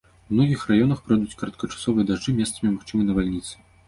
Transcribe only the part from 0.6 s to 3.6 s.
раёнах пройдуць кароткачасовыя дажджы, месцамі магчымыя навальніцы.